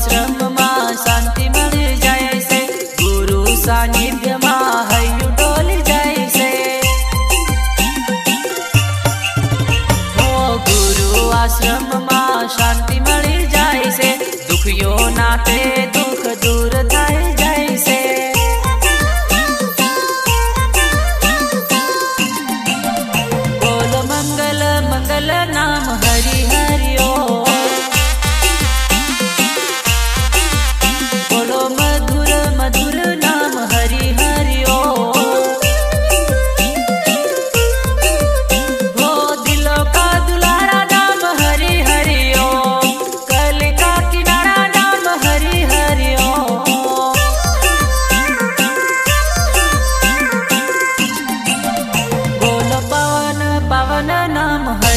आश्रम 0.00 0.36
माँ 0.56 0.92
शांति 0.96 1.48
मिल 1.54 1.98
जाए 2.00 2.40
से 2.48 2.60
गुरु 3.00 3.44
सानिध्य 3.64 4.36
माँ 4.44 4.84
हयु 4.92 5.28
डोल 5.40 5.68
जाए 5.88 6.28
से 6.36 6.48
हो 10.16 10.30
गुरु 10.68 11.28
आश्रम 11.40 11.86
माँ 12.06 12.19
na 54.02 54.28
namaha 54.28 54.89